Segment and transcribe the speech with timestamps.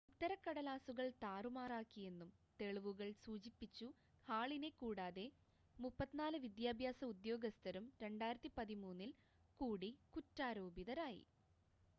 [0.09, 3.87] ഉത്തരക്കടലാസുകൾ താറുമാറാക്കിയെന്നും തെളിവുകൾ സൂചിപ്പിച്ചു
[4.27, 5.25] ഹാളിനെ കൂടാതെ
[5.77, 9.13] 34 വിദ്യാഭ്യാസ ഉദ്യോഗസ്ഥരും 2013-ൽ
[9.59, 11.23] കൂടി കുറ്റാരോപിതരായി